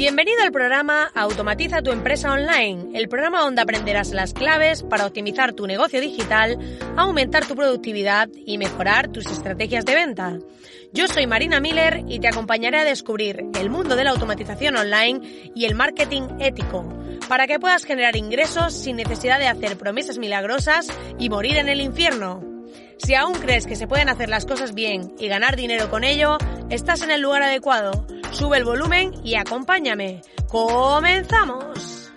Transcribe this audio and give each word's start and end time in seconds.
Bienvenido 0.00 0.42
al 0.42 0.50
programa 0.50 1.10
Automatiza 1.14 1.82
tu 1.82 1.90
empresa 1.92 2.32
online, 2.32 2.98
el 2.98 3.06
programa 3.10 3.42
donde 3.42 3.60
aprenderás 3.60 4.12
las 4.12 4.32
claves 4.32 4.82
para 4.82 5.04
optimizar 5.04 5.52
tu 5.52 5.66
negocio 5.66 6.00
digital, 6.00 6.58
aumentar 6.96 7.44
tu 7.44 7.54
productividad 7.54 8.30
y 8.46 8.56
mejorar 8.56 9.08
tus 9.08 9.26
estrategias 9.26 9.84
de 9.84 9.94
venta. 9.94 10.38
Yo 10.94 11.06
soy 11.06 11.26
Marina 11.26 11.60
Miller 11.60 12.02
y 12.08 12.18
te 12.18 12.28
acompañaré 12.28 12.78
a 12.78 12.84
descubrir 12.84 13.44
el 13.60 13.68
mundo 13.68 13.94
de 13.94 14.04
la 14.04 14.12
automatización 14.12 14.74
online 14.78 15.52
y 15.54 15.66
el 15.66 15.74
marketing 15.74 16.22
ético, 16.38 16.88
para 17.28 17.46
que 17.46 17.60
puedas 17.60 17.84
generar 17.84 18.16
ingresos 18.16 18.72
sin 18.72 18.96
necesidad 18.96 19.38
de 19.38 19.48
hacer 19.48 19.76
promesas 19.76 20.16
milagrosas 20.16 20.88
y 21.18 21.28
morir 21.28 21.58
en 21.58 21.68
el 21.68 21.82
infierno. 21.82 22.42
Si 22.96 23.14
aún 23.14 23.34
crees 23.34 23.66
que 23.66 23.76
se 23.76 23.86
pueden 23.86 24.08
hacer 24.08 24.30
las 24.30 24.46
cosas 24.46 24.72
bien 24.72 25.12
y 25.18 25.28
ganar 25.28 25.56
dinero 25.56 25.90
con 25.90 26.04
ello, 26.04 26.38
estás 26.70 27.02
en 27.02 27.10
el 27.10 27.20
lugar 27.20 27.42
adecuado. 27.42 28.06
Sube 28.32 28.58
el 28.58 28.64
volumen 28.64 29.12
y 29.24 29.34
acompáñame. 29.34 30.22
¡Comenzamos! 30.48 32.12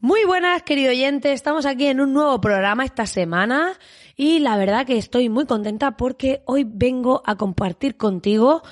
Muy 0.00 0.24
buenas, 0.24 0.62
querido 0.62 0.90
oyente. 0.90 1.32
Estamos 1.32 1.64
aquí 1.64 1.86
en 1.86 2.00
un 2.00 2.12
nuevo 2.12 2.40
programa 2.40 2.84
esta 2.84 3.06
semana 3.06 3.78
y 4.20 4.40
la 4.40 4.56
verdad 4.56 4.84
que 4.84 4.98
estoy 4.98 5.28
muy 5.28 5.46
contenta 5.46 5.96
porque 5.96 6.42
hoy 6.44 6.66
vengo 6.68 7.22
a 7.24 7.36
compartir 7.36 7.96
contigo 7.96 8.62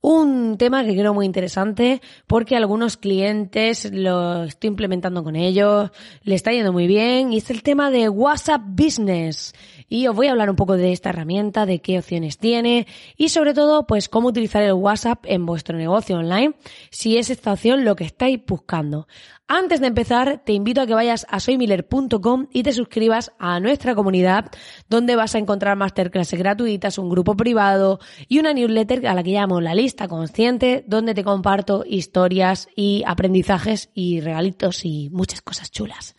un 0.00 0.56
tema 0.58 0.84
que 0.84 0.96
creo 0.96 1.14
muy 1.14 1.26
interesante 1.26 2.02
porque 2.26 2.56
algunos 2.56 2.96
clientes 2.96 3.88
lo 3.92 4.42
estoy 4.42 4.68
implementando 4.68 5.22
con 5.22 5.36
ellos, 5.36 5.92
le 6.22 6.34
está 6.34 6.50
yendo 6.50 6.72
muy 6.72 6.88
bien 6.88 7.32
y 7.32 7.36
es 7.36 7.50
el 7.50 7.62
tema 7.62 7.92
de 7.92 8.08
WhatsApp 8.08 8.62
Business. 8.66 9.54
Y 9.88 10.08
os 10.08 10.16
voy 10.16 10.26
a 10.26 10.32
hablar 10.32 10.50
un 10.50 10.56
poco 10.56 10.76
de 10.76 10.90
esta 10.90 11.10
herramienta, 11.10 11.66
de 11.66 11.78
qué 11.78 12.00
opciones 12.00 12.38
tiene 12.38 12.88
y 13.16 13.28
sobre 13.28 13.54
todo 13.54 13.86
pues 13.86 14.08
cómo 14.08 14.28
utilizar 14.28 14.64
el 14.64 14.72
WhatsApp 14.72 15.24
en 15.26 15.46
vuestro 15.46 15.78
negocio 15.78 16.16
online 16.16 16.54
si 16.90 17.16
es 17.16 17.30
esta 17.30 17.52
opción 17.52 17.84
lo 17.84 17.94
que 17.94 18.04
estáis 18.04 18.40
buscando. 18.44 19.06
Antes 19.48 19.78
de 19.78 19.86
empezar, 19.86 20.42
te 20.44 20.52
invito 20.52 20.80
a 20.80 20.86
que 20.88 20.94
vayas 20.94 21.24
a 21.30 21.38
soymiller.com 21.38 22.48
y 22.52 22.64
te 22.64 22.72
suscribas 22.72 23.30
a 23.38 23.60
nuestra 23.60 23.94
comunidad, 23.94 24.50
donde 24.88 25.14
vas 25.14 25.36
a 25.36 25.38
encontrar 25.38 25.76
masterclasses 25.76 26.36
gratuitas, 26.36 26.98
un 26.98 27.08
grupo 27.08 27.36
privado 27.36 28.00
y 28.26 28.40
una 28.40 28.52
newsletter 28.52 29.06
a 29.06 29.14
la 29.14 29.22
que 29.22 29.30
llamo 29.30 29.60
la 29.60 29.76
lista 29.76 30.08
consciente, 30.08 30.84
donde 30.88 31.14
te 31.14 31.22
comparto 31.22 31.84
historias 31.86 32.68
y 32.74 33.04
aprendizajes 33.06 33.90
y 33.94 34.20
regalitos 34.20 34.84
y 34.84 35.10
muchas 35.10 35.42
cosas 35.42 35.70
chulas. 35.70 36.16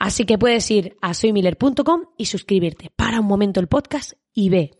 Así 0.00 0.24
que 0.24 0.36
puedes 0.36 0.68
ir 0.72 0.96
a 1.00 1.14
soymiller.com 1.14 2.06
y 2.18 2.26
suscribirte. 2.26 2.90
Para 2.96 3.20
un 3.20 3.26
momento 3.26 3.60
el 3.60 3.68
podcast 3.68 4.14
y 4.32 4.48
ve. 4.48 4.72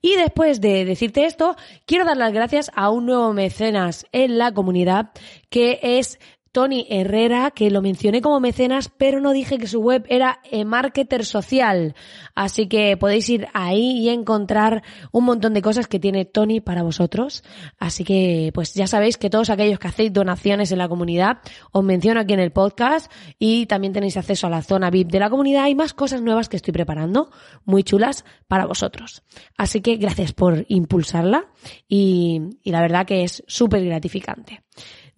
Y 0.00 0.14
después 0.14 0.60
de 0.60 0.84
decirte 0.84 1.24
esto, 1.24 1.56
quiero 1.84 2.04
dar 2.04 2.16
las 2.16 2.32
gracias 2.32 2.70
a 2.74 2.90
un 2.90 3.06
nuevo 3.06 3.32
mecenas 3.32 4.06
en 4.12 4.38
la 4.38 4.52
comunidad 4.52 5.10
que 5.50 5.80
es 5.82 6.20
Tony 6.52 6.86
Herrera, 6.88 7.50
que 7.50 7.70
lo 7.70 7.82
mencioné 7.82 8.20
como 8.20 8.40
mecenas, 8.40 8.90
pero 8.96 9.20
no 9.20 9.32
dije 9.32 9.58
que 9.58 9.66
su 9.66 9.80
web 9.80 10.04
era 10.08 10.40
Marketer 10.66 11.24
Social. 11.24 11.94
Así 12.34 12.68
que 12.68 12.96
podéis 12.96 13.28
ir 13.28 13.48
ahí 13.52 13.98
y 13.98 14.08
encontrar 14.08 14.82
un 15.12 15.24
montón 15.24 15.54
de 15.54 15.62
cosas 15.62 15.86
que 15.86 15.98
tiene 15.98 16.24
Tony 16.24 16.60
para 16.60 16.82
vosotros. 16.82 17.44
Así 17.78 18.04
que, 18.04 18.50
pues 18.54 18.74
ya 18.74 18.86
sabéis 18.86 19.16
que 19.16 19.30
todos 19.30 19.50
aquellos 19.50 19.78
que 19.78 19.88
hacéis 19.88 20.12
donaciones 20.12 20.72
en 20.72 20.78
la 20.78 20.88
comunidad, 20.88 21.38
os 21.72 21.84
menciono 21.84 22.20
aquí 22.20 22.34
en 22.34 22.40
el 22.40 22.52
podcast 22.52 23.10
y 23.38 23.66
también 23.66 23.92
tenéis 23.92 24.16
acceso 24.16 24.46
a 24.46 24.50
la 24.50 24.62
zona 24.62 24.90
VIP 24.90 25.10
de 25.10 25.20
la 25.20 25.30
comunidad 25.30 25.66
y 25.68 25.74
más 25.74 25.94
cosas 25.94 26.22
nuevas 26.22 26.48
que 26.48 26.56
estoy 26.56 26.72
preparando, 26.72 27.30
muy 27.64 27.82
chulas 27.82 28.24
para 28.46 28.66
vosotros. 28.66 29.22
Así 29.56 29.80
que 29.80 29.96
gracias 29.96 30.32
por 30.32 30.64
impulsarla 30.68 31.48
y, 31.88 32.40
y 32.62 32.70
la 32.70 32.80
verdad 32.80 33.06
que 33.06 33.24
es 33.24 33.42
súper 33.46 33.84
gratificante. 33.84 34.62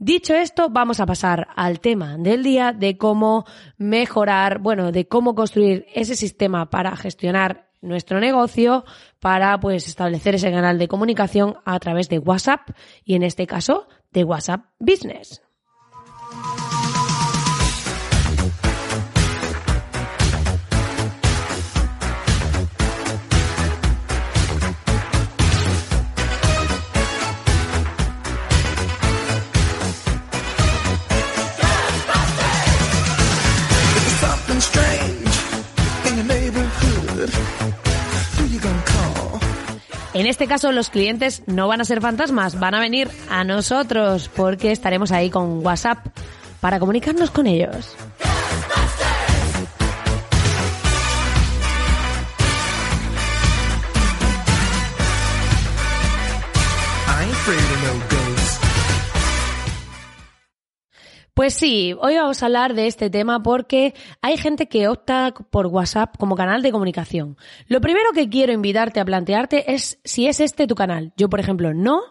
Dicho 0.02 0.34
esto, 0.34 0.70
vamos 0.70 0.98
a 0.98 1.04
pasar 1.04 1.48
al 1.56 1.78
tema 1.78 2.16
del 2.16 2.42
día 2.42 2.72
de 2.72 2.96
cómo 2.96 3.44
mejorar, 3.76 4.58
bueno, 4.58 4.92
de 4.92 5.06
cómo 5.06 5.34
construir 5.34 5.84
ese 5.94 6.16
sistema 6.16 6.70
para 6.70 6.96
gestionar 6.96 7.68
nuestro 7.82 8.18
negocio, 8.18 8.86
para 9.18 9.60
pues 9.60 9.86
establecer 9.86 10.36
ese 10.36 10.50
canal 10.50 10.78
de 10.78 10.88
comunicación 10.88 11.58
a 11.66 11.78
través 11.80 12.08
de 12.08 12.18
WhatsApp 12.18 12.70
y 13.04 13.14
en 13.14 13.24
este 13.24 13.46
caso 13.46 13.88
de 14.10 14.24
WhatsApp 14.24 14.64
Business. 14.78 15.42
En 40.12 40.26
este 40.26 40.48
caso 40.48 40.72
los 40.72 40.90
clientes 40.90 41.42
no 41.46 41.68
van 41.68 41.80
a 41.80 41.84
ser 41.84 42.00
fantasmas, 42.00 42.58
van 42.58 42.74
a 42.74 42.80
venir 42.80 43.08
a 43.28 43.44
nosotros 43.44 44.28
porque 44.34 44.72
estaremos 44.72 45.12
ahí 45.12 45.30
con 45.30 45.64
WhatsApp 45.64 46.04
para 46.60 46.80
comunicarnos 46.80 47.30
con 47.30 47.46
ellos. 47.46 47.94
Pues 61.40 61.54
sí, 61.54 61.94
hoy 61.98 62.16
vamos 62.16 62.42
a 62.42 62.46
hablar 62.46 62.74
de 62.74 62.86
este 62.86 63.08
tema 63.08 63.42
porque 63.42 63.94
hay 64.20 64.36
gente 64.36 64.66
que 64.66 64.88
opta 64.88 65.32
por 65.48 65.68
WhatsApp 65.68 66.18
como 66.18 66.36
canal 66.36 66.60
de 66.60 66.70
comunicación. 66.70 67.38
Lo 67.66 67.80
primero 67.80 68.10
que 68.12 68.28
quiero 68.28 68.52
invitarte 68.52 69.00
a 69.00 69.06
plantearte 69.06 69.72
es 69.72 69.98
si 70.04 70.26
es 70.26 70.38
este 70.40 70.66
tu 70.66 70.74
canal. 70.74 71.14
Yo, 71.16 71.30
por 71.30 71.40
ejemplo, 71.40 71.72
no. 71.72 72.02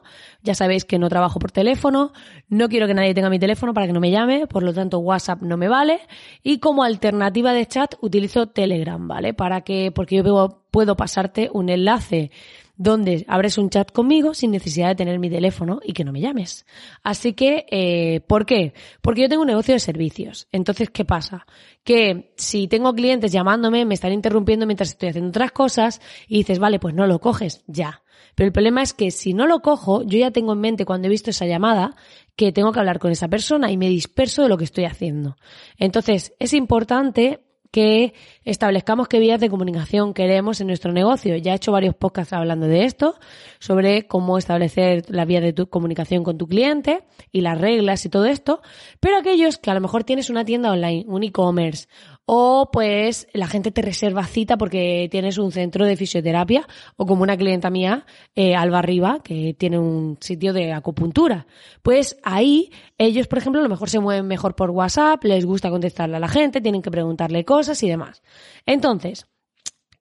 Ya 0.42 0.56
sabéis 0.56 0.84
que 0.84 0.98
no 0.98 1.10
trabajo 1.10 1.38
por 1.38 1.52
teléfono, 1.52 2.12
no 2.48 2.70
quiero 2.70 2.88
que 2.88 2.96
nadie 2.96 3.14
tenga 3.14 3.30
mi 3.30 3.38
teléfono 3.38 3.72
para 3.72 3.86
que 3.86 3.94
no 3.94 4.00
me 4.00 4.10
llame, 4.10 4.48
por 4.48 4.64
lo 4.64 4.74
tanto 4.74 4.98
WhatsApp 4.98 5.44
no 5.44 5.58
me 5.58 5.68
vale. 5.68 6.00
Y 6.42 6.58
como 6.58 6.82
alternativa 6.84 7.54
de 7.54 7.68
chat 7.68 7.94
utilizo 8.02 8.48
Telegram, 8.48 9.08
¿vale? 9.08 9.36
Para 9.36 9.62
que, 9.62 9.92
porque 9.94 10.16
yo 10.24 10.64
puedo 10.72 10.96
pasarte 10.96 11.52
un 11.54 11.70
enlace 11.70 12.32
donde 12.80 13.26
abres 13.28 13.58
un 13.58 13.70
chat 13.70 13.92
conmigo 13.92 14.34
sin 14.34 14.52
necesidad 14.52 14.88
de 14.88 14.96
tener 14.96 15.20
mi 15.20 15.30
teléfono 15.30 15.82
y 15.84 15.92
que 15.92 16.06
no 16.06 16.14
me 16.14 16.22
llames. 16.22 16.66
Así 17.04 17.34
que, 17.34 17.66
eh, 17.70 18.22
¿por 18.22 18.46
qué? 18.46 18.74
Porque 19.02 19.22
yo 19.24 19.28
tengo 19.28 19.42
un 19.42 19.50
negocio 19.50 19.74
de 19.74 19.82
servicios. 19.82 20.48
Entonces, 20.54 20.90
¿qué 20.90 21.04
pasa? 21.04 21.46
Que 21.84 22.32
si 22.38 22.70
tengo 22.70 22.96
clientes 22.96 23.34
llamándome, 23.34 23.84
me 23.84 23.96
están 23.96 24.14
interrumpiendo 24.14 24.66
mientras 24.66 24.92
estoy 24.92 25.10
haciendo 25.10 25.28
otras 25.28 25.52
cosas 25.52 26.02
y 26.26 26.38
dices, 26.38 26.58
vale, 26.58 26.80
pues 26.80 26.96
no 26.96 27.06
lo 27.06 27.20
coges, 27.20 27.66
ya. 27.68 28.02
Pero 28.36 28.48
el 28.48 28.54
problema 28.54 28.82
es 28.82 28.94
que 28.94 29.12
si 29.12 29.34
no 29.34 29.46
lo 29.46 29.62
cojo, 29.62 30.04
yo 30.04 30.18
ya 30.18 30.32
tengo 30.32 30.54
en 30.54 30.62
mente 30.62 30.86
cuando 30.86 31.08
he 31.08 31.12
visto 31.12 31.32
esa 31.32 31.46
llamada 31.46 31.98
que 32.38 32.54
tengo 32.54 32.72
que 32.72 32.80
hablar 32.80 33.00
con 33.00 33.12
esa 33.12 33.28
persona 33.28 33.70
y 33.72 33.75
me 33.75 33.90
disperso 33.90 34.42
de 34.42 34.48
lo 34.48 34.58
que 34.58 34.64
estoy 34.64 34.86
haciendo. 34.86 35.36
Entonces, 35.78 36.34
es 36.40 36.54
importante 36.54 37.42
que 37.71 38.13
establezcamos 38.45 39.07
qué 39.07 39.19
vías 39.19 39.39
de 39.39 39.50
comunicación 39.50 40.13
queremos 40.13 40.60
en 40.62 40.68
nuestro 40.68 40.92
negocio. 40.92 41.36
Ya 41.38 41.54
he 41.54 41.56
hecho 41.56 41.71
varios 41.71 41.95
podcasts 41.95 42.33
hablando 42.33 42.68
de 42.68 42.86
esto, 42.86 43.19
sobre 43.60 44.07
cómo 44.07 44.38
establecer 44.38 45.06
la 45.10 45.25
vía 45.25 45.42
de 45.42 45.54
tu 45.54 45.69
comunicación 45.69 46.24
con 46.24 46.38
tu 46.38 46.48
cliente 46.48 47.04
y 47.31 47.42
las 47.42 47.60
reglas 47.60 48.06
y 48.06 48.10
todo 48.10 48.25
esto, 48.25 48.62
pero 49.00 49.18
aquellos 49.18 49.57
que 49.57 49.69
a 49.69 49.74
lo 49.74 49.81
mejor 49.81 50.04
tienes 50.04 50.30
una 50.30 50.45
tienda 50.45 50.71
online, 50.71 51.06
un 51.07 51.24
e-commerce 51.24 51.88
o 52.31 52.70
pues 52.72 53.28
la 53.34 53.48
gente 53.48 53.72
te 53.72 53.81
reserva 53.81 54.24
cita 54.24 54.56
porque 54.56 55.08
tienes 55.10 55.40
un 55.40 55.52
centro 55.52 55.84
de 55.84 55.98
fisioterapia 55.98 56.68
o 56.96 57.08
como 57.08 57.24
una 57.24 57.36
clienta 57.36 57.72
mía, 57.72 58.06
eh, 58.36 58.56
Alba 58.56 58.78
Arriba, 58.78 59.18
que 59.24 59.56
tiene 59.58 59.80
un 59.80 60.16
sitio 60.22 60.54
de 60.54 60.72
acupuntura. 60.72 61.48
Pues 61.81 62.20
ahí 62.22 62.72
ellos, 63.00 63.26
por 63.26 63.40
ejemplo, 63.40 63.62
a 63.62 63.64
lo 63.64 63.70
mejor 63.70 63.90
se 63.90 64.00
mueven 64.00 64.28
mejor 64.28 64.56
por 64.56 64.70
WhatsApp, 64.70 65.24
les 65.24 65.44
gusta 65.44 65.72
contestarle 65.72 66.18
a 66.18 66.20
la 66.20 66.28
gente, 66.28 66.62
tienen 66.62 66.84
que 66.84 66.92
preguntarle 66.92 67.46
cosas 67.46 67.81
y 67.81 67.90
demás. 67.90 68.22
Entonces, 68.68 69.25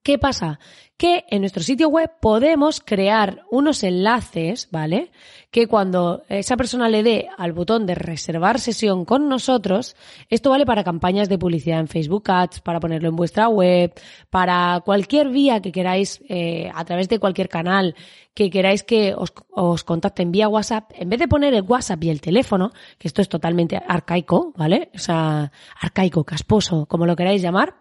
¿qué 0.03 0.19
pasa? 0.19 0.59
Que 0.99 1.23
en 1.29 1.39
nuestro 1.39 1.63
sitio 1.63 1.87
web 1.87 2.11
podemos 2.19 2.81
crear 2.81 3.43
unos 3.49 3.83
enlaces, 3.83 4.67
¿vale? 4.69 5.13
Que 5.49 5.65
cuando 5.65 6.23
esa 6.27 6.57
persona 6.57 6.89
le 6.89 7.03
dé 7.03 7.29
al 7.37 7.53
botón 7.53 7.85
de 7.85 7.95
reservar 7.95 8.59
sesión 8.59 9.05
con 9.05 9.29
nosotros, 9.29 9.95
esto 10.29 10.49
vale 10.49 10.65
para 10.65 10.83
campañas 10.83 11.29
de 11.29 11.37
publicidad 11.37 11.79
en 11.79 11.87
Facebook 11.87 12.29
Ads, 12.29 12.59
para 12.59 12.81
ponerlo 12.81 13.07
en 13.07 13.15
vuestra 13.15 13.47
web, 13.47 13.93
para 14.29 14.81
cualquier 14.83 15.29
vía 15.29 15.61
que 15.61 15.71
queráis, 15.71 16.21
eh, 16.27 16.69
a 16.75 16.83
través 16.83 17.07
de 17.07 17.17
cualquier 17.17 17.47
canal 17.47 17.95
que 18.33 18.49
queráis 18.49 18.83
que 18.83 19.13
os, 19.15 19.31
os 19.51 19.85
contacten 19.85 20.33
vía 20.33 20.49
WhatsApp, 20.49 20.91
en 20.95 21.09
vez 21.09 21.19
de 21.19 21.29
poner 21.29 21.53
el 21.53 21.61
WhatsApp 21.61 22.03
y 22.03 22.09
el 22.09 22.19
teléfono, 22.19 22.71
que 22.97 23.07
esto 23.07 23.21
es 23.21 23.29
totalmente 23.29 23.81
arcaico, 23.87 24.51
¿vale? 24.57 24.91
O 24.93 24.99
sea, 24.99 25.49
arcaico, 25.79 26.25
casposo, 26.25 26.87
como 26.87 27.05
lo 27.05 27.15
queráis 27.15 27.41
llamar, 27.41 27.75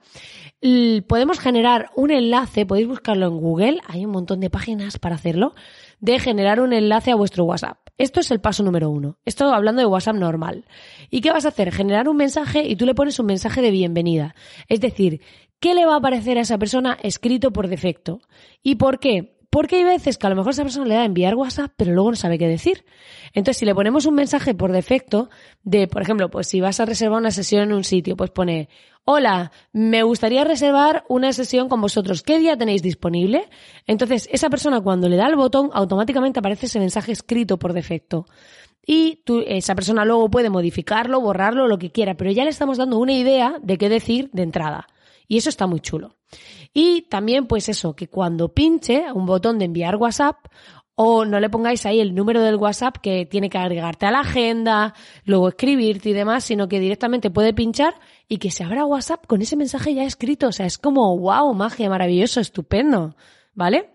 podemos 1.07 1.39
generar 1.39 1.91
un 1.95 2.11
enlace, 2.11 2.67
podéis 2.67 2.89
en 3.13 3.41
Google, 3.41 3.81
hay 3.87 4.05
un 4.05 4.13
montón 4.13 4.41
de 4.41 4.51
páginas 4.51 4.99
para 4.99 5.15
hacerlo, 5.15 5.55
de 6.01 6.19
generar 6.19 6.61
un 6.61 6.73
enlace 6.73 7.11
a 7.11 7.17
vuestro 7.17 7.45
WhatsApp. 7.45 7.79
Esto 7.97 8.21
es 8.21 8.31
el 8.31 8.41
paso 8.41 8.63
número 8.63 8.91
uno. 8.91 9.19
Esto 9.25 9.53
hablando 9.53 9.81
de 9.81 9.87
WhatsApp 9.87 10.17
normal. 10.17 10.65
¿Y 11.11 11.21
qué 11.21 11.33
vas 11.33 11.45
a 11.45 11.49
hacer? 11.49 11.73
Generar 11.73 12.09
un 12.09 12.17
mensaje 12.17 12.67
y 12.67 12.77
tú 12.77 12.87
le 12.87 12.95
pones 12.95 13.19
un 13.19 13.27
mensaje 13.27 13.61
de 13.61 13.71
bienvenida. 13.71 14.35
Es 14.69 14.81
decir, 14.81 15.21
¿qué 15.59 15.75
le 15.75 15.85
va 15.85 15.95
a 15.95 15.99
aparecer 15.99 16.39
a 16.39 16.43
esa 16.43 16.59
persona 16.59 16.97
escrito 17.03 17.53
por 17.53 17.69
defecto? 17.69 18.21
¿Y 18.63 18.77
por 18.77 19.01
qué? 19.01 19.38
Porque 19.51 19.77
hay 19.77 19.85
veces 19.85 20.19
que 20.19 20.27
a 20.27 20.31
lo 20.31 20.37
mejor 20.37 20.53
esa 20.53 20.63
persona 20.63 20.87
le 20.87 20.95
da 20.95 21.03
a 21.03 21.07
enviar 21.07 21.35
WhatsApp, 21.35 21.73
pero 21.77 21.93
luego 21.93 22.11
no 22.11 22.17
sabe 22.17 22.39
qué 22.39 22.47
decir. 22.47 22.85
Entonces, 23.33 23.59
si 23.59 23.65
le 23.65 23.75
ponemos 23.75 24.05
un 24.05 24.15
mensaje 24.15 24.55
por 24.55 24.73
defecto 24.73 25.31
de, 25.63 25.89
por 25.89 26.03
ejemplo, 26.03 26.31
pues 26.31 26.49
si 26.49 26.61
vas 26.61 26.81
a 26.81 26.85
reservar 26.85 27.19
una 27.19 27.31
sesión 27.31 27.63
en 27.63 27.73
un 27.73 27.85
sitio, 27.85 28.15
pues 28.15 28.31
pone, 28.31 28.69
hola, 29.05 29.53
me 29.73 30.03
gustaría 30.03 30.45
reservar 30.45 31.05
una 31.09 31.33
sesión 31.33 31.71
con 31.71 31.81
vosotros. 31.81 32.23
¿Qué 32.23 32.39
día 32.39 32.59
tenéis 32.59 32.83
disponible? 32.83 33.49
Entonces, 33.87 34.29
esa 34.31 34.51
persona 34.51 34.83
cuando 34.83 35.09
le 35.09 35.17
da 35.17 35.27
el 35.29 35.37
botón, 35.37 35.71
automáticamente 35.73 36.41
aparece 36.41 36.67
ese 36.67 36.79
mensaje 36.79 37.13
escrito 37.13 37.59
por 37.59 37.73
defecto. 37.73 38.27
Y 38.87 39.23
esa 39.47 39.75
persona 39.75 40.05
luego 40.05 40.31
puede 40.31 40.51
modificarlo, 40.51 41.21
borrarlo, 41.21 41.69
lo 41.69 41.79
que 41.79 41.91
quiera, 41.91 42.15
pero 42.15 42.31
ya 42.31 42.45
le 42.45 42.51
estamos 42.51 42.79
dando 42.79 42.99
una 42.99 43.13
idea 43.13 43.57
de 43.63 43.77
qué 43.77 43.89
decir 43.89 44.31
de 44.33 44.43
entrada. 44.43 44.89
Y 45.29 45.37
eso 45.37 45.51
está 45.51 45.67
muy 45.67 45.81
chulo. 45.81 46.17
Y 46.73 47.03
también, 47.03 47.47
pues 47.47 47.69
eso, 47.69 47.95
que 47.95 48.09
cuando 48.09 48.53
pinche 48.53 49.13
un 49.13 49.27
botón 49.27 49.59
de 49.59 49.67
enviar 49.67 49.97
WhatsApp, 49.97 50.37
o 51.01 51.25
no 51.25 51.39
le 51.39 51.49
pongáis 51.49 51.87
ahí 51.87 52.01
el 52.01 52.13
número 52.13 52.43
del 52.43 52.57
WhatsApp 52.57 52.97
que 52.97 53.25
tiene 53.25 53.49
que 53.49 53.57
agregarte 53.57 54.07
a 54.07 54.11
la 54.11 54.21
agenda, 54.21 54.95
luego 55.25 55.49
escribirte 55.49 56.11
y 56.11 56.13
demás, 56.13 56.43
sino 56.43 56.67
que 56.67 56.81
directamente 56.81 57.31
puede 57.31 57.55
pinchar 57.55 57.95
y 58.27 58.39
que 58.39 58.51
se 58.51 58.65
abra 58.65 58.85
WhatsApp 58.85 59.25
con 59.27 59.41
ese 59.41 59.55
mensaje 59.55 59.95
ya 59.95 60.03
escrito. 60.03 60.49
O 60.49 60.53
sea, 60.53 60.67
es 60.67 60.77
como, 60.77 61.17
wow, 61.17 61.55
magia, 61.55 61.89
maravilloso, 61.89 62.41
estupendo, 62.41 63.15
¿vale? 63.55 63.91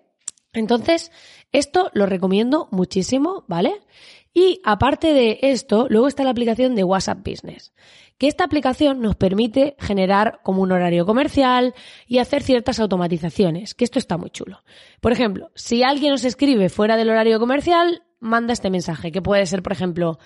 Entonces, 0.54 1.12
esto 1.52 1.90
lo 1.94 2.06
recomiendo 2.06 2.70
muchísimo, 2.72 3.44
¿vale? 3.50 3.82
Y 4.34 4.62
aparte 4.64 5.14
de 5.14 5.40
esto, 5.44 5.86
luego 5.90 6.08
está 6.08 6.24
la 6.24 6.32
aplicación 6.32 6.76
de 6.76 6.84
WhatsApp 6.84 7.20
Business, 7.20 7.72
que 8.18 8.28
esta 8.28 8.44
aplicación 8.44 9.00
nos 9.00 9.16
permite 9.16 9.76
generar 9.80 10.40
como 10.44 10.64
un 10.64 10.72
horario 10.72 11.06
comercial 11.06 11.76
y 12.08 12.18
hacer 12.18 12.42
ciertas 12.42 12.80
automatizaciones, 12.80 13.76
que 13.76 13.84
esto 13.86 14.00
está 14.00 14.18
muy 14.18 14.32
chulo. 14.32 14.64
Por 15.02 15.12
ejemplo, 15.12 15.52
si 15.54 15.84
alguien 15.84 16.12
nos 16.12 16.26
escribe 16.26 16.70
fuera 16.70 16.98
del 16.98 17.12
horario 17.12 17.40
comercial, 17.40 18.02
manda 18.20 18.54
este 18.54 18.72
mensaje, 18.72 19.12
que 19.12 19.22
puede 19.22 19.46
ser, 19.46 19.62
por 19.62 19.74
ejemplo, 19.74 20.18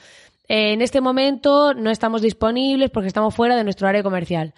en 0.48 0.82
este 0.82 1.02
momento 1.02 1.74
no 1.74 1.90
estamos 1.90 2.22
disponibles 2.22 2.90
porque 2.90 3.08
estamos 3.08 3.36
fuera 3.36 3.58
de 3.58 3.66
nuestro 3.66 3.88
horario 3.88 4.04
comercial. 4.04 4.54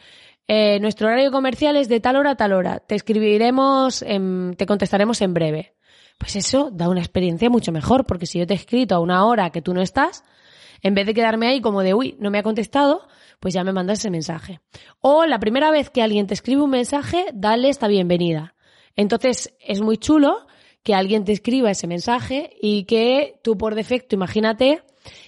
Eh, 0.47 0.79
nuestro 0.79 1.07
horario 1.07 1.31
comercial 1.31 1.75
es 1.75 1.89
de 1.89 1.99
tal 1.99 2.15
hora 2.15 2.31
a 2.31 2.35
tal 2.35 2.53
hora. 2.53 2.79
Te 2.79 2.93
escribiremos, 2.95 3.99
te 3.99 4.65
contestaremos 4.67 5.21
en 5.21 5.33
breve 5.33 5.73
pues 6.19 6.35
eso 6.35 6.69
da 6.71 6.89
una 6.89 6.99
experiencia 6.99 7.49
mucho 7.49 7.71
mejor, 7.71 8.05
porque 8.05 8.27
si 8.27 8.37
yo 8.37 8.45
te 8.45 8.53
he 8.53 8.57
escrito 8.57 8.93
a 8.93 8.99
una 8.99 9.25
hora 9.25 9.49
que 9.49 9.61
tú 9.61 9.73
no 9.73 9.81
estás, 9.81 10.23
en 10.81 10.93
vez 10.93 11.07
de 11.07 11.13
quedarme 11.13 11.47
ahí 11.47 11.61
como 11.61 11.81
de, 11.81 11.93
uy, 11.93 12.15
no 12.19 12.29
me 12.29 12.37
ha 12.37 12.43
contestado, 12.43 13.07
pues 13.39 13.53
ya 13.53 13.63
me 13.63 13.71
mandas 13.71 13.99
ese 13.99 14.11
mensaje. 14.11 14.59
O 14.99 15.25
la 15.25 15.39
primera 15.39 15.71
vez 15.71 15.89
que 15.89 16.03
alguien 16.03 16.27
te 16.27 16.33
escribe 16.33 16.61
un 16.61 16.69
mensaje, 16.69 17.25
dale 17.33 17.69
esta 17.69 17.87
bienvenida. 17.87 18.53
Entonces, 18.95 19.55
es 19.59 19.81
muy 19.81 19.97
chulo 19.97 20.45
que 20.83 20.93
alguien 20.93 21.23
te 21.23 21.31
escriba 21.31 21.71
ese 21.71 21.87
mensaje 21.87 22.51
y 22.61 22.83
que 22.83 23.39
tú 23.41 23.57
por 23.57 23.75
defecto, 23.75 24.15
imagínate 24.15 24.83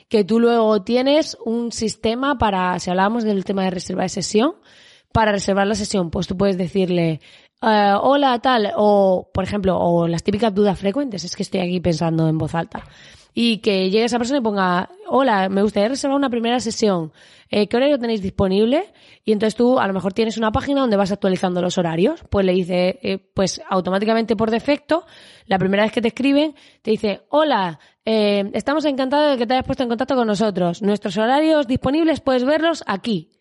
que 0.10 0.26
tú 0.26 0.42
luego 0.42 0.84
tienes 0.84 1.38
un 1.46 1.72
sistema 1.72 2.38
para, 2.38 2.78
si 2.80 2.90
hablábamos 2.90 3.24
del 3.24 3.46
tema 3.46 3.64
de 3.64 3.72
reservar 3.72 4.10
sesión, 4.10 4.56
para 5.14 5.32
reservar 5.32 5.68
la 5.68 5.76
sesión, 5.76 6.12
pues 6.12 6.28
tú 6.28 6.38
puedes 6.38 6.58
decirle, 6.58 7.22
eh, 7.62 7.94
hola, 8.02 8.40
tal, 8.40 8.72
o 8.76 9.30
por 9.34 9.44
ejemplo, 9.44 9.78
o 9.80 10.08
las 10.08 10.24
típicas 10.24 10.54
dudas 10.54 10.80
frecuentes, 10.80 11.24
es 11.24 11.36
que 11.36 11.44
estoy 11.44 11.62
aquí 11.62 11.80
pensando 11.80 12.28
en 12.28 12.38
voz 12.38 12.56
alta. 12.56 12.84
Y 13.34 13.60
que 13.60 13.90
llegue 13.90 14.04
esa 14.04 14.18
persona 14.18 14.40
y 14.40 14.42
ponga, 14.42 14.90
hola, 15.08 15.48
me 15.48 15.62
gustaría 15.62 15.88
reservar 15.88 16.18
una 16.18 16.30
primera 16.30 16.60
sesión, 16.60 17.14
eh, 17.50 17.68
¿qué 17.68 17.78
horario 17.78 18.00
tenéis 18.00 18.22
disponible? 18.22 18.92
Y 19.24 19.34
entonces 19.34 19.56
tú 19.56 19.80
a 19.80 19.88
lo 19.88 19.94
mejor 19.94 20.14
tienes 20.14 20.38
una 20.38 20.52
página 20.52 20.82
donde 20.82 20.98
vas 20.98 21.12
actualizando 21.12 21.62
los 21.62 21.78
horarios, 21.78 22.24
pues 22.30 22.46
le 22.46 22.54
dice, 22.54 23.00
eh, 23.04 23.20
pues 23.34 23.62
automáticamente 23.70 24.36
por 24.36 24.52
defecto, 24.52 25.06
la 25.46 25.60
primera 25.60 25.84
vez 25.84 25.92
que 25.92 26.02
te 26.02 26.10
escriben, 26.10 26.56
te 26.82 26.92
dice, 26.92 27.22
hola, 27.30 27.80
eh, 28.06 28.50
estamos 28.54 28.86
encantados 28.86 29.32
de 29.32 29.38
que 29.38 29.46
te 29.46 29.54
hayas 29.54 29.66
puesto 29.66 29.84
en 29.84 29.90
contacto 29.90 30.16
con 30.16 30.28
nosotros, 30.28 30.82
nuestros 30.82 31.18
horarios 31.18 31.68
disponibles 31.68 32.22
puedes 32.22 32.44
verlos 32.44 32.84
aquí. 32.88 33.32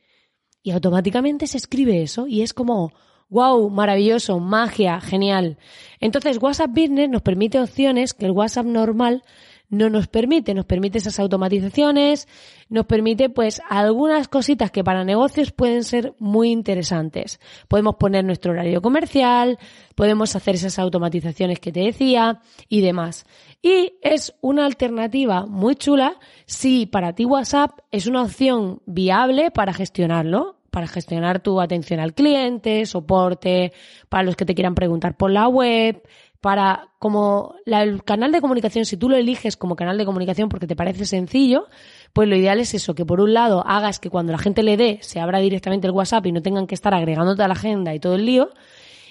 Y 0.63 0.73
automáticamente 0.73 1.47
se 1.47 1.57
escribe 1.57 2.03
eso 2.03 2.27
y 2.27 2.43
es 2.43 2.53
como, 2.53 2.93
wow, 3.31 3.71
maravilloso, 3.71 4.39
magia, 4.41 5.01
genial. 5.01 5.57
Entonces 6.01 6.39
WhatsApp 6.41 6.71
Business 6.71 7.09
nos 7.09 7.23
permite 7.23 7.61
opciones 7.61 8.13
que 8.13 8.27
el 8.27 8.33
WhatsApp 8.33 8.67
normal 8.67 9.23
no 9.71 9.89
nos 9.89 10.09
permite, 10.09 10.53
nos 10.53 10.67
permite 10.67 10.99
esas 10.99 11.21
automatizaciones, 11.21 12.27
nos 12.69 12.87
permite 12.87 13.31
pues 13.31 13.63
algunas 13.69 14.27
cositas 14.27 14.73
que 14.73 14.83
para 14.83 15.05
negocios 15.05 15.53
pueden 15.53 15.85
ser 15.85 16.15
muy 16.19 16.51
interesantes. 16.51 17.41
Podemos 17.69 17.95
poner 17.95 18.25
nuestro 18.25 18.51
horario 18.51 18.83
comercial, 18.83 19.59
podemos 19.95 20.35
hacer 20.35 20.57
esas 20.57 20.79
automatizaciones 20.81 21.61
que 21.61 21.71
te 21.71 21.81
decía 21.81 22.41
y 22.69 22.81
demás. 22.81 23.27
Y 23.63 23.95
es 24.03 24.35
una 24.41 24.67
alternativa 24.67 25.47
muy 25.47 25.77
chula 25.77 26.19
si 26.47 26.87
para 26.87 27.15
ti 27.15 27.25
WhatsApp 27.25 27.79
es 27.93 28.09
una 28.09 28.23
opción 28.23 28.83
viable 28.87 29.53
para 29.53 29.73
gestionarlo 29.73 30.60
para 30.71 30.87
gestionar 30.87 31.41
tu 31.41 31.61
atención 31.61 32.01
al 32.01 32.15
cliente, 32.15 32.87
soporte, 32.87 33.73
para 34.09 34.23
los 34.23 34.37
que 34.37 34.45
te 34.45 34.55
quieran 34.55 34.75
preguntar 34.75 35.17
por 35.17 35.31
la 35.31 35.49
web, 35.49 36.03
para 36.41 36.89
como 36.99 37.55
el 37.67 38.03
canal 38.03 38.33
de 38.33 38.41
comunicación, 38.41 38.85
si 38.85 38.97
tú 38.97 39.09
lo 39.09 39.17
eliges 39.17 39.57
como 39.57 39.77
canal 39.77 39.99
de 39.99 40.07
comunicación 40.07 40.49
porque 40.49 40.67
te 40.67 40.77
parece 40.77 41.05
sencillo, 41.05 41.67
pues 42.13 42.29
lo 42.29 42.37
ideal 42.37 42.61
es 42.61 42.75
eso, 42.75 42.95
que 42.95 43.05
por 43.05 43.21
un 43.21 43.35
lado 43.35 43.63
hagas 43.67 43.99
que 44.01 44.11
cuando 44.11 44.33
la 44.33 44.39
gente 44.39 44.63
le 44.63 44.77
dé 44.77 44.99
se 45.03 45.21
abra 45.21 45.39
directamente 45.39 45.87
el 45.87 45.93
WhatsApp 45.93 46.27
y 46.27 46.33
no 46.33 46.43
tengan 46.43 46.67
que 46.67 46.75
estar 46.75 46.95
agregándote 46.95 47.43
a 47.43 47.49
la 47.49 47.55
agenda 47.55 47.95
y 47.95 48.01
todo 48.01 48.15
el 48.15 48.25
lío, 48.25 48.51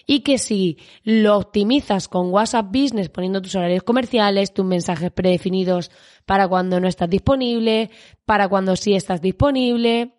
y 0.08 0.22
que 0.22 0.40
si 0.40 0.80
lo 1.04 1.38
optimizas 1.38 2.08
con 2.08 2.34
WhatsApp 2.34 2.66
Business 2.72 3.10
poniendo 3.10 3.44
tus 3.44 3.54
horarios 3.54 3.84
comerciales, 3.84 4.52
tus 4.52 4.66
mensajes 4.66 5.12
predefinidos 5.12 5.92
para 6.26 6.48
cuando 6.48 6.80
no 6.80 6.88
estás 6.88 7.12
disponible, 7.12 7.92
para 8.26 8.50
cuando 8.50 8.76
sí 8.76 8.96
estás 8.96 9.22
disponible, 9.22 10.16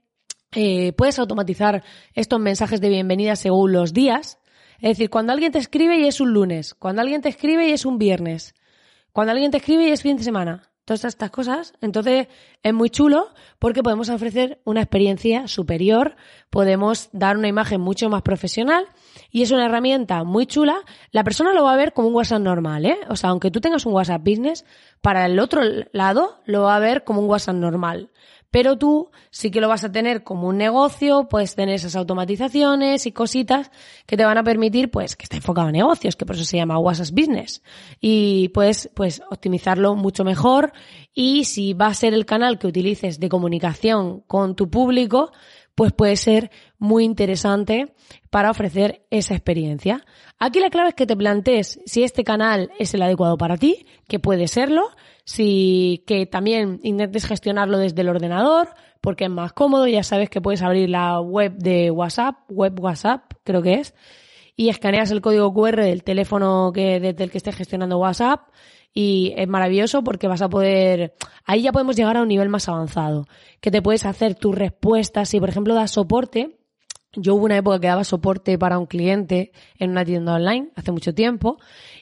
eh, 0.52 0.92
puedes 0.95 1.19
automatizar 1.19 1.85
estos 2.14 2.40
mensajes 2.40 2.80
de 2.80 2.88
bienvenida 2.88 3.37
según 3.37 3.73
los 3.73 3.92
días. 3.92 4.38
Es 4.80 4.90
decir, 4.90 5.11
cuando 5.11 5.33
alguien 5.33 5.52
te 5.52 5.59
escribe 5.59 5.99
y 5.99 6.07
es 6.07 6.21
un 6.21 6.33
lunes, 6.33 6.75
cuando 6.75 7.02
alguien 7.02 7.21
te 7.21 7.28
escribe 7.28 7.69
y 7.69 7.73
es 7.73 7.85
un 7.85 7.99
viernes, 7.99 8.54
cuando 9.12 9.33
alguien 9.33 9.50
te 9.50 9.59
escribe 9.59 9.88
y 9.88 9.90
es 9.90 10.02
fin 10.02 10.16
de 10.16 10.25
semana. 10.25 10.66
Todas 10.87 11.04
estas 11.04 11.30
cosas. 11.30 11.73
Entonces 11.80 12.26
es 12.64 12.75
muy 12.75 12.90
chulo 12.90 13.28
porque 13.61 13.83
podemos 13.83 14.09
ofrecer 14.09 14.61
una 14.64 14.80
experiencia 14.80 15.47
superior, 15.47 16.16
podemos 16.49 17.11
dar 17.12 17.37
una 17.37 17.47
imagen 17.47 17.80
mucho 17.80 18.09
más 18.09 18.23
profesional 18.23 18.87
y 19.30 19.42
es 19.42 19.52
una 19.52 19.66
herramienta 19.66 20.25
muy 20.25 20.47
chula. 20.47 20.78
La 21.12 21.23
persona 21.23 21.52
lo 21.52 21.62
va 21.62 21.75
a 21.75 21.76
ver 21.76 21.92
como 21.92 22.09
un 22.09 22.14
WhatsApp 22.14 22.40
normal, 22.40 22.87
¿eh? 22.87 22.99
O 23.09 23.14
sea, 23.14 23.30
aunque 23.30 23.52
tú 23.52 23.61
tengas 23.61 23.87
un 23.87 23.92
WhatsApp 23.92 24.23
business, 24.25 24.64
para 25.00 25.26
el 25.26 25.38
otro 25.38 25.61
lado 25.92 26.40
lo 26.45 26.62
va 26.62 26.75
a 26.75 26.80
ver 26.80 27.04
como 27.04 27.21
un 27.21 27.28
WhatsApp 27.28 27.54
normal. 27.54 28.11
Pero 28.50 28.76
tú 28.76 29.11
sí 29.30 29.50
que 29.50 29.61
lo 29.61 29.69
vas 29.69 29.85
a 29.85 29.92
tener 29.92 30.25
como 30.25 30.49
un 30.49 30.59
negocio, 30.59 31.28
puedes 31.28 31.54
tener 31.54 31.76
esas 31.76 31.95
automatizaciones 31.95 33.07
y 33.07 33.12
cositas 33.12 33.71
que 34.07 34.16
te 34.16 34.25
van 34.25 34.38
a 34.38 34.42
permitir, 34.42 34.90
pues, 34.90 35.14
que 35.14 35.25
esté 35.25 35.37
enfocado 35.37 35.69
en 35.69 35.75
negocios, 35.75 36.16
que 36.16 36.26
por 36.26 36.37
eso 36.37 36.45
se 36.45 36.57
llama 36.57 36.78
WhatsApp 36.78 37.14
Business. 37.14 37.62
Y 38.00 38.49
puedes, 38.49 38.90
pues, 38.95 39.23
optimizarlo 39.30 39.95
mucho 39.95 40.25
mejor. 40.25 40.73
Y 41.14 41.45
si 41.45 41.75
va 41.75 41.87
a 41.87 41.95
ser 41.95 42.12
el 42.12 42.26
canal 42.26 42.59
que 42.59 42.66
utilices 42.66 43.21
de 43.21 43.28
comunicación 43.28 44.21
con 44.26 44.57
tu 44.57 44.69
público, 44.69 45.33
pues 45.80 45.94
puede 45.94 46.16
ser 46.16 46.50
muy 46.78 47.04
interesante 47.04 47.94
para 48.28 48.50
ofrecer 48.50 49.06
esa 49.08 49.32
experiencia. 49.32 50.04
Aquí 50.38 50.60
la 50.60 50.68
clave 50.68 50.90
es 50.90 50.94
que 50.94 51.06
te 51.06 51.16
plantees 51.16 51.80
si 51.87 52.02
este 52.02 52.22
canal 52.22 52.70
es 52.78 52.92
el 52.92 53.00
adecuado 53.00 53.38
para 53.38 53.56
ti, 53.56 53.87
que 54.06 54.18
puede 54.18 54.46
serlo, 54.46 54.90
si 55.25 56.04
que 56.06 56.26
también 56.26 56.80
intentes 56.82 57.25
gestionarlo 57.25 57.78
desde 57.78 58.02
el 58.02 58.10
ordenador, 58.10 58.75
porque 59.00 59.25
es 59.25 59.30
más 59.30 59.54
cómodo, 59.54 59.87
ya 59.87 60.02
sabes 60.02 60.28
que 60.28 60.42
puedes 60.42 60.60
abrir 60.60 60.90
la 60.90 61.18
web 61.18 61.54
de 61.56 61.90
WhatsApp, 61.90 62.37
web 62.50 62.78
WhatsApp, 62.78 63.32
creo 63.42 63.62
que 63.62 63.76
es, 63.76 63.94
y 64.56 64.68
escaneas 64.68 65.10
el 65.10 65.22
código 65.22 65.54
QR 65.54 65.80
del 65.80 66.04
teléfono 66.04 66.72
que, 66.75 67.00
desde 67.00 67.25
el 67.25 67.30
que 67.30 67.38
estés 67.38 67.56
gestionando 67.56 67.96
WhatsApp 67.96 68.50
y 68.92 69.35
es 69.37 69.49
maravilloso 69.49 70.02
porque 70.02 70.28
vas 70.28 70.42
a 70.42 70.49
poder, 70.49 71.14
ahí 71.44 71.62
ya 71.62 71.73
podemos 71.73 71.97
llegar 71.97 72.16
a 72.16 72.23
un 72.23 72.28
nivel 72.28 72.49
más 72.49 72.68
avanzado, 72.68 73.26
que 73.61 73.70
te 73.70 73.82
puedes 73.82 74.04
hacer 74.04 74.35
tus 74.35 74.54
respuestas, 74.54 75.28
si 75.28 75.40
por 75.40 75.49
ejemplo 75.49 75.75
das 75.75 75.92
soporte, 75.92 76.61
yo 77.14 77.35
hubo 77.35 77.44
una 77.44 77.56
época 77.56 77.80
que 77.80 77.88
daba 77.88 78.04
soporte 78.04 78.56
para 78.56 78.78
un 78.78 78.87
cliente 78.87 79.50
en 79.78 79.90
una 79.90 80.04
tienda 80.04 80.35
online 80.35 80.70
hace 80.76 80.92
mucho 80.92 81.12
tiempo 81.12 81.59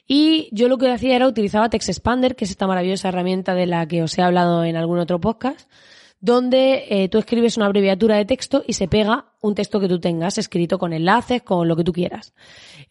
y 0.07 0.49
yo 0.51 0.67
lo 0.67 0.77
que 0.77 0.91
hacía 0.91 1.15
era 1.15 1.27
utilizaba 1.27 1.69
Text 1.69 1.89
Expander, 1.89 2.35
que 2.35 2.45
es 2.45 2.51
esta 2.51 2.67
maravillosa 2.67 3.09
herramienta 3.09 3.55
de 3.55 3.65
la 3.65 3.87
que 3.87 4.03
os 4.03 4.15
he 4.17 4.21
hablado 4.21 4.63
en 4.63 4.75
algún 4.75 4.99
otro 4.99 5.19
podcast, 5.19 5.67
donde 6.21 6.85
eh, 6.89 7.09
tú 7.09 7.17
escribes 7.17 7.55
una 7.57 7.67
abreviatura 7.67 8.17
de 8.17 8.25
texto 8.25 8.63
y 8.67 8.73
se 8.73 8.87
pega 8.87 9.25
un 9.41 9.55
texto 9.55 9.79
que 9.79 9.87
tú 9.87 9.99
tengas 9.99 10.37
escrito 10.37 10.77
con 10.77 10.91
enlaces, 10.91 11.41
con 11.43 11.67
lo 11.67 11.75
que 11.75 11.83
tú 11.83 11.93
quieras. 11.93 12.33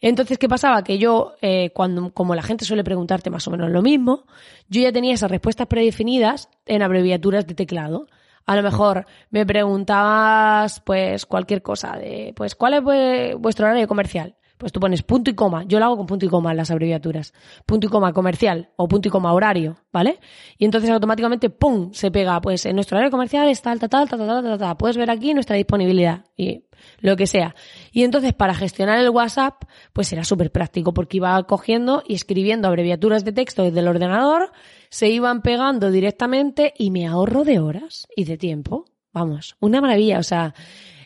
Entonces, 0.01 0.37
¿qué 0.37 0.49
pasaba? 0.49 0.83
Que 0.83 0.97
yo, 0.97 1.33
eh, 1.41 1.71
cuando, 1.73 2.11
como 2.11 2.33
la 2.33 2.41
gente 2.41 2.65
suele 2.65 2.83
preguntarte 2.83 3.29
más 3.29 3.47
o 3.47 3.51
menos 3.51 3.69
lo 3.69 3.81
mismo, 3.81 4.25
yo 4.67 4.81
ya 4.81 4.91
tenía 4.91 5.13
esas 5.13 5.29
respuestas 5.29 5.67
predefinidas 5.67 6.49
en 6.65 6.81
abreviaturas 6.81 7.45
de 7.45 7.53
teclado. 7.53 8.07
A 8.45 8.55
lo 8.55 8.63
mejor 8.63 9.05
me 9.29 9.45
preguntabas, 9.45 10.79
pues, 10.79 11.27
cualquier 11.27 11.61
cosa 11.61 11.97
de, 11.97 12.33
pues, 12.35 12.55
¿cuál 12.55 12.73
es 12.73 13.39
vuestro 13.39 13.67
horario 13.67 13.87
comercial? 13.87 14.35
Pues 14.59 14.73
tú 14.73 14.81
pones 14.81 15.03
punto 15.03 15.31
y 15.31 15.35
coma. 15.35 15.63
Yo 15.63 15.79
lo 15.79 15.85
hago 15.85 15.95
con 15.95 16.05
punto 16.05 16.25
y 16.25 16.29
coma 16.29 16.51
en 16.51 16.57
las 16.57 16.69
abreviaturas. 16.69 17.33
Punto 17.65 17.87
y 17.87 17.89
coma 17.89 18.11
comercial 18.11 18.71
o 18.75 18.89
punto 18.89 19.07
y 19.07 19.11
coma 19.11 19.31
horario, 19.31 19.77
¿vale? 19.93 20.19
Y 20.57 20.65
entonces 20.65 20.89
automáticamente, 20.89 21.49
¡pum! 21.49 21.93
se 21.93 22.11
pega. 22.11 22.41
Pues 22.41 22.65
en 22.65 22.75
nuestro 22.75 22.97
horario 22.97 23.09
comercial 23.09 23.47
está 23.47 23.73
tal, 23.77 23.89
tal, 23.89 24.09
tal, 24.09 24.19
tal, 24.19 24.43
tal, 24.43 24.59
tal. 24.59 24.75
Puedes 24.75 24.97
ver 24.97 25.09
aquí 25.11 25.33
nuestra 25.33 25.55
disponibilidad 25.55 26.25
y 26.35 26.65
lo 26.99 27.15
que 27.15 27.25
sea. 27.25 27.55
Y 27.93 28.03
entonces 28.03 28.33
para 28.33 28.53
gestionar 28.53 28.99
el 28.99 29.09
WhatsApp, 29.11 29.63
pues 29.93 30.11
era 30.11 30.25
súper 30.25 30.51
práctico 30.51 30.93
porque 30.93 31.17
iba 31.17 31.41
cogiendo 31.43 32.03
y 32.05 32.15
escribiendo 32.15 32.67
abreviaturas 32.67 33.23
de 33.23 33.31
texto 33.31 33.63
desde 33.63 33.79
el 33.79 33.87
ordenador, 33.87 34.51
se 34.89 35.07
iban 35.07 35.41
pegando 35.41 35.89
directamente 35.89 36.73
y 36.77 36.91
me 36.91 37.07
ahorro 37.07 37.45
de 37.45 37.59
horas 37.59 38.09
y 38.13 38.25
de 38.25 38.37
tiempo. 38.37 38.83
Vamos, 39.13 39.55
una 39.61 39.79
maravilla. 39.79 40.19
O 40.19 40.23
sea, 40.23 40.53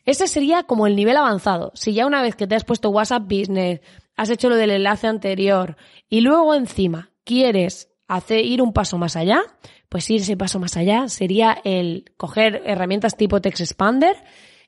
ese 0.05 0.27
sería 0.27 0.63
como 0.63 0.87
el 0.87 0.95
nivel 0.95 1.17
avanzado. 1.17 1.71
Si 1.75 1.93
ya 1.93 2.05
una 2.05 2.21
vez 2.21 2.35
que 2.35 2.47
te 2.47 2.55
has 2.55 2.65
puesto 2.65 2.89
WhatsApp 2.89 3.23
Business, 3.23 3.81
has 4.15 4.29
hecho 4.29 4.49
lo 4.49 4.55
del 4.55 4.71
enlace 4.71 5.07
anterior 5.07 5.77
y 6.09 6.21
luego 6.21 6.53
encima 6.53 7.11
quieres 7.23 7.89
hacer 8.07 8.45
ir 8.45 8.61
un 8.61 8.73
paso 8.73 8.97
más 8.97 9.15
allá, 9.15 9.41
pues 9.89 10.09
ir 10.09 10.21
ese 10.21 10.37
paso 10.37 10.59
más 10.59 10.77
allá 10.77 11.07
sería 11.07 11.57
el 11.63 12.05
coger 12.17 12.63
herramientas 12.65 13.15
tipo 13.15 13.41
Text 13.41 13.61
Expander 13.61 14.17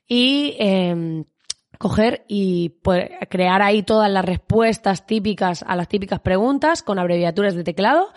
y 0.08 0.56
em, 0.58 1.24
coger 1.78 2.24
y 2.28 2.70
pues, 2.82 3.10
crear 3.28 3.62
ahí 3.62 3.82
todas 3.82 4.10
las 4.10 4.24
respuestas 4.24 5.06
típicas 5.06 5.64
a 5.66 5.76
las 5.76 5.88
típicas 5.88 6.20
preguntas 6.20 6.82
con 6.82 6.98
abreviaturas 6.98 7.54
de 7.54 7.64
teclado. 7.64 8.08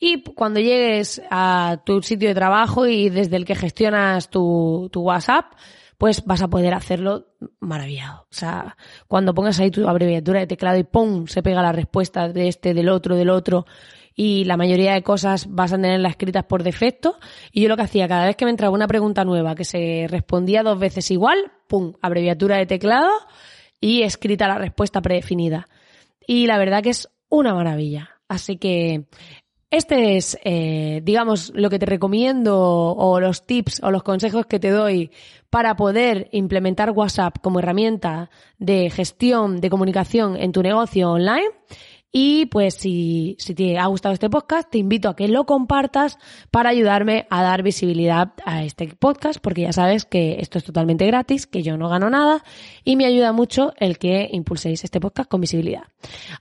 Y 0.00 0.22
cuando 0.22 0.60
llegues 0.60 1.20
a 1.30 1.82
tu 1.84 2.02
sitio 2.02 2.28
de 2.28 2.34
trabajo 2.34 2.86
y 2.86 3.08
desde 3.08 3.36
el 3.36 3.44
que 3.44 3.56
gestionas 3.56 4.30
tu, 4.30 4.88
tu 4.92 5.02
WhatsApp, 5.02 5.52
pues 5.98 6.24
vas 6.24 6.42
a 6.42 6.48
poder 6.48 6.74
hacerlo 6.74 7.26
maravillado. 7.58 8.22
O 8.22 8.34
sea, 8.34 8.76
cuando 9.08 9.34
pongas 9.34 9.58
ahí 9.58 9.70
tu 9.70 9.88
abreviatura 9.88 10.40
de 10.40 10.46
teclado 10.46 10.78
y 10.78 10.84
¡pum! 10.84 11.26
se 11.26 11.42
pega 11.42 11.60
la 11.60 11.72
respuesta 11.72 12.28
de 12.28 12.48
este, 12.48 12.72
del 12.72 12.88
otro, 12.88 13.16
del 13.16 13.30
otro, 13.30 13.66
y 14.14 14.44
la 14.44 14.56
mayoría 14.56 14.94
de 14.94 15.02
cosas 15.02 15.46
vas 15.48 15.72
a 15.72 15.76
tenerlas 15.76 16.10
escritas 16.10 16.44
por 16.44 16.62
defecto. 16.62 17.18
Y 17.52 17.62
yo 17.62 17.68
lo 17.68 17.76
que 17.76 17.82
hacía, 17.82 18.08
cada 18.08 18.26
vez 18.26 18.36
que 18.36 18.44
me 18.44 18.50
entraba 18.50 18.74
una 18.74 18.88
pregunta 18.88 19.24
nueva 19.24 19.54
que 19.54 19.64
se 19.64 20.06
respondía 20.08 20.62
dos 20.62 20.78
veces 20.78 21.10
igual, 21.10 21.52
¡pum! 21.68 21.92
abreviatura 22.00 22.56
de 22.56 22.66
teclado 22.66 23.10
y 23.80 24.02
escrita 24.02 24.48
la 24.48 24.58
respuesta 24.58 25.02
predefinida. 25.02 25.68
Y 26.26 26.46
la 26.46 26.58
verdad 26.58 26.82
que 26.82 26.90
es 26.90 27.08
una 27.28 27.54
maravilla. 27.54 28.10
Así 28.28 28.56
que 28.56 29.06
este 29.70 30.16
es, 30.16 30.38
eh, 30.44 31.02
digamos, 31.04 31.52
lo 31.54 31.68
que 31.68 31.78
te 31.78 31.84
recomiendo 31.84 32.56
o 32.58 33.20
los 33.20 33.44
tips 33.44 33.82
o 33.82 33.90
los 33.90 34.02
consejos 34.02 34.46
que 34.46 34.58
te 34.58 34.70
doy 34.70 35.10
para 35.50 35.76
poder 35.76 36.28
implementar 36.32 36.90
WhatsApp 36.90 37.36
como 37.42 37.58
herramienta 37.58 38.30
de 38.58 38.88
gestión 38.88 39.60
de 39.60 39.68
comunicación 39.68 40.36
en 40.36 40.52
tu 40.52 40.62
negocio 40.62 41.10
online 41.10 41.50
y 42.10 42.46
pues 42.46 42.74
si, 42.74 43.36
si 43.38 43.54
te 43.54 43.78
ha 43.78 43.86
gustado 43.86 44.14
este 44.14 44.30
podcast, 44.30 44.70
te 44.70 44.78
invito 44.78 45.10
a 45.10 45.16
que 45.16 45.28
lo 45.28 45.44
compartas 45.44 46.18
para 46.50 46.70
ayudarme 46.70 47.26
a 47.28 47.42
dar 47.42 47.62
visibilidad 47.62 48.32
a 48.46 48.64
este 48.64 48.88
podcast, 48.88 49.40
porque 49.40 49.62
ya 49.62 49.72
sabes 49.74 50.06
que 50.06 50.38
esto 50.40 50.56
es 50.56 50.64
totalmente 50.64 51.06
gratis, 51.06 51.46
que 51.46 51.62
yo 51.62 51.76
no 51.76 51.90
gano 51.90 52.08
nada 52.08 52.42
y 52.82 52.96
me 52.96 53.04
ayuda 53.04 53.32
mucho 53.32 53.74
el 53.76 53.98
que 53.98 54.28
impulséis 54.32 54.84
este 54.84 55.00
podcast 55.00 55.28
con 55.28 55.42
visibilidad. 55.42 55.82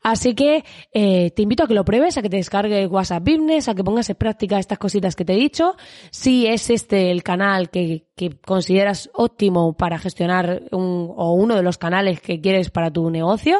Así 0.02 0.36
que 0.36 0.64
eh, 0.94 1.32
te 1.32 1.42
invito 1.42 1.64
a 1.64 1.68
que 1.68 1.74
lo 1.74 1.84
pruebes, 1.84 2.18
a 2.18 2.22
que 2.22 2.30
te 2.30 2.38
descargues 2.38 2.90
WhatsApp 2.90 3.24
Business, 3.24 3.68
a 3.68 3.76
que 3.76 3.84
pongas 3.84 4.10
en 4.10 4.16
práctica 4.16 4.60
estas 4.60 4.78
cositas 4.78 5.18
que 5.18 5.26
te 5.26 5.34
he 5.34 5.38
dicho. 5.38 5.76
Si 6.12 6.48
es 6.48 6.70
este 6.70 7.12
el 7.12 7.24
canal 7.24 7.70
que, 7.70 8.08
que 8.16 8.30
consideras 8.40 9.10
óptimo 9.14 9.74
para 9.74 10.00
gestionar 10.00 10.64
un, 10.72 11.12
o 11.14 11.34
uno 11.34 11.56
de 11.56 11.64
los 11.64 11.78
canales 11.78 12.22
que 12.22 12.40
quieres 12.40 12.70
para 12.70 12.90
tu 12.90 13.10
negocio, 13.10 13.60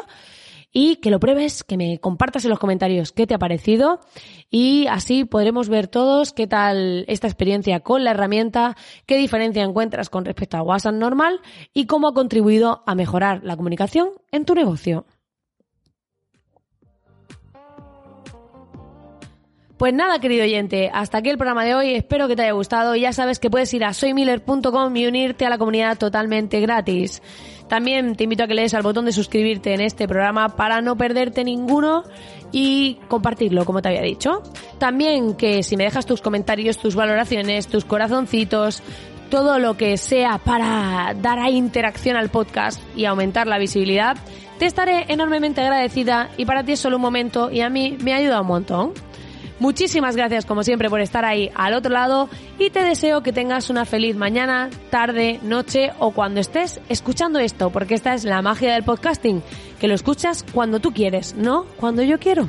y 0.72 0.96
que 0.96 1.10
lo 1.10 1.20
pruebes, 1.20 1.64
que 1.64 1.76
me 1.76 1.98
compartas 1.98 2.44
en 2.44 2.50
los 2.50 2.58
comentarios 2.58 3.12
qué 3.12 3.26
te 3.26 3.34
ha 3.34 3.38
parecido 3.38 4.00
y 4.50 4.86
así 4.88 5.24
podremos 5.24 5.68
ver 5.68 5.88
todos 5.88 6.32
qué 6.32 6.46
tal 6.46 7.04
esta 7.08 7.26
experiencia 7.26 7.80
con 7.80 8.04
la 8.04 8.12
herramienta, 8.12 8.76
qué 9.06 9.16
diferencia 9.16 9.62
encuentras 9.62 10.10
con 10.10 10.24
respecto 10.24 10.56
a 10.56 10.62
WhatsApp 10.62 10.94
normal 10.94 11.40
y 11.72 11.86
cómo 11.86 12.08
ha 12.08 12.14
contribuido 12.14 12.82
a 12.86 12.94
mejorar 12.94 13.40
la 13.44 13.56
comunicación 13.56 14.10
en 14.30 14.44
tu 14.44 14.54
negocio. 14.54 15.06
Pues 19.78 19.94
nada, 19.94 20.18
querido 20.18 20.42
oyente, 20.42 20.90
hasta 20.92 21.18
aquí 21.18 21.30
el 21.30 21.38
programa 21.38 21.64
de 21.64 21.76
hoy. 21.76 21.94
Espero 21.94 22.26
que 22.26 22.34
te 22.34 22.42
haya 22.42 22.50
gustado. 22.50 22.96
Ya 22.96 23.12
sabes 23.12 23.38
que 23.38 23.48
puedes 23.48 23.72
ir 23.72 23.84
a 23.84 23.94
soymiller.com 23.94 24.96
y 24.96 25.06
unirte 25.06 25.46
a 25.46 25.50
la 25.50 25.56
comunidad 25.56 25.96
totalmente 25.96 26.60
gratis. 26.60 27.22
También 27.68 28.16
te 28.16 28.24
invito 28.24 28.42
a 28.42 28.48
que 28.48 28.54
lees 28.54 28.74
al 28.74 28.82
botón 28.82 29.04
de 29.04 29.12
suscribirte 29.12 29.72
en 29.74 29.80
este 29.80 30.08
programa 30.08 30.56
para 30.56 30.80
no 30.80 30.96
perderte 30.96 31.44
ninguno 31.44 32.02
y 32.50 32.98
compartirlo, 33.06 33.64
como 33.64 33.80
te 33.80 33.90
había 33.90 34.02
dicho. 34.02 34.42
También 34.78 35.34
que 35.34 35.62
si 35.62 35.76
me 35.76 35.84
dejas 35.84 36.06
tus 36.06 36.22
comentarios, 36.22 36.78
tus 36.78 36.96
valoraciones, 36.96 37.68
tus 37.68 37.84
corazoncitos, 37.84 38.82
todo 39.30 39.60
lo 39.60 39.76
que 39.76 39.96
sea 39.96 40.38
para 40.38 41.14
dar 41.22 41.38
a 41.38 41.50
interacción 41.50 42.16
al 42.16 42.30
podcast 42.30 42.80
y 42.96 43.04
aumentar 43.04 43.46
la 43.46 43.58
visibilidad, 43.58 44.16
te 44.58 44.66
estaré 44.66 45.04
enormemente 45.06 45.60
agradecida 45.60 46.30
y 46.36 46.46
para 46.46 46.64
ti 46.64 46.72
es 46.72 46.80
solo 46.80 46.96
un 46.96 47.02
momento 47.02 47.48
y 47.52 47.60
a 47.60 47.68
mí 47.68 47.96
me 48.02 48.12
ayuda 48.12 48.40
un 48.40 48.48
montón. 48.48 49.07
Muchísimas 49.60 50.16
gracias 50.16 50.46
como 50.46 50.62
siempre 50.62 50.88
por 50.88 51.00
estar 51.00 51.24
ahí 51.24 51.50
al 51.54 51.74
otro 51.74 51.92
lado 51.92 52.28
y 52.58 52.70
te 52.70 52.84
deseo 52.84 53.22
que 53.22 53.32
tengas 53.32 53.70
una 53.70 53.84
feliz 53.84 54.16
mañana, 54.16 54.70
tarde, 54.90 55.40
noche 55.42 55.90
o 55.98 56.12
cuando 56.12 56.40
estés 56.40 56.80
escuchando 56.88 57.40
esto, 57.40 57.70
porque 57.70 57.94
esta 57.94 58.14
es 58.14 58.24
la 58.24 58.40
magia 58.40 58.74
del 58.74 58.84
podcasting, 58.84 59.42
que 59.80 59.88
lo 59.88 59.94
escuchas 59.94 60.44
cuando 60.52 60.78
tú 60.78 60.92
quieres, 60.92 61.34
no 61.34 61.66
cuando 61.76 62.02
yo 62.02 62.18
quiero. 62.18 62.48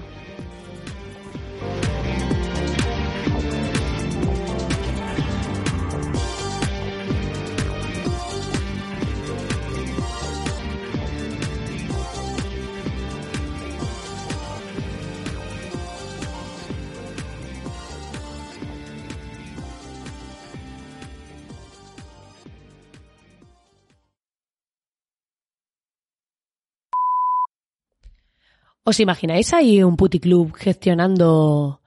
¿Os 28.90 29.00
imagináis 29.00 29.54
ahí 29.54 29.84
un 29.84 29.96
puticlub 29.96 30.52
gestionando? 30.56 31.84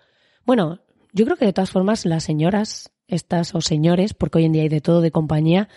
Bueno, 0.47 0.79
yo 1.13 1.25
creo 1.25 1.37
que 1.37 1.47
de 1.47 1.53
todas 1.53 1.73
formas 1.73 2.07
las 2.07 2.23
señoras, 2.23 2.93
estas 3.09 3.57
o 3.57 3.61
señores, 3.61 4.15
porque 4.15 4.39
hoy 4.39 4.45
en 4.45 4.53
día 4.53 4.63
hay 4.63 4.69
de 4.69 4.81
todo 4.81 5.01
de 5.01 5.11
compañía, 5.11 5.69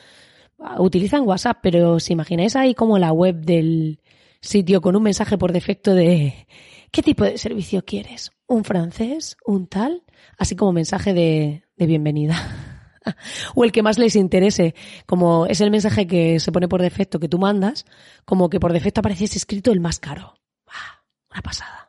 utilizan 0.78 1.28
WhatsApp, 1.28 1.58
pero 1.64 1.94
¿os 1.94 2.12
imagináis 2.12 2.56
ahí 2.56 2.76
como 2.76 3.00
la 3.00 3.12
web 3.12 3.38
del 3.38 4.02
sitio 4.40 4.82
con 4.82 4.96
un 4.96 5.02
mensaje 5.02 5.36
por 5.36 5.52
defecto 5.52 5.96
de 5.96 6.46
¿qué 6.92 7.02
tipo 7.02 7.24
de 7.24 7.40
servicio 7.40 7.84
quieres? 7.84 8.30
¿Un 8.46 8.64
francés? 8.64 9.36
¿Un 9.48 9.66
tal? 9.66 10.04
Así 10.38 10.56
como 10.56 10.74
mensaje 10.74 11.16
de, 11.16 11.64
de 11.76 11.88
bienvenida. 11.88 12.38
o 13.56 13.64
el 13.64 13.72
que 13.72 13.82
más 13.82 13.98
les 13.98 14.16
interese, 14.16 14.76
como 15.08 15.48
es 15.48 15.60
el 15.60 15.72
mensaje 15.72 16.06
que 16.06 16.40
se 16.40 16.52
pone 16.52 16.68
por 16.68 16.84
defecto 16.84 17.20
que 17.20 17.30
tú 17.30 17.40
mandas, 17.40 17.88
como 18.26 18.48
que 18.48 18.60
por 18.60 18.74
defecto 18.74 19.00
aparece 19.00 19.24
escrito 19.26 19.72
el 19.72 19.80
más 19.80 20.00
caro. 20.00 20.36
Una 21.36 21.42
pasada. 21.42 21.85